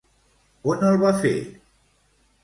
On 0.71 0.81
el 0.87 0.97
va 1.03 1.11
fer? 1.25 1.33